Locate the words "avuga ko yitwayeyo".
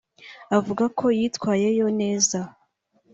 0.57-1.87